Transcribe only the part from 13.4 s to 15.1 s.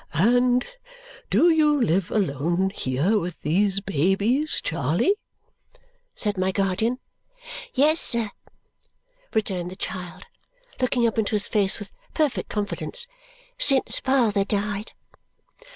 "since father died."